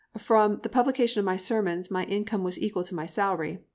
From 0.17 0.61
the 0.63 0.69
publication 0.69 1.19
of 1.19 1.25
my 1.25 1.37
sermons 1.37 1.91
my 1.91 2.05
income 2.05 2.43
was 2.43 2.57
equal 2.57 2.83
to 2.85 2.95
my 2.95 3.05
salary. 3.05 3.59